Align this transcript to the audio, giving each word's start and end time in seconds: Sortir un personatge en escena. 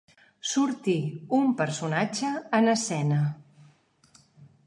Sortir 0.51 0.95
un 1.39 1.51
personatge 1.59 2.31
en 2.61 2.71
escena. 2.73 3.19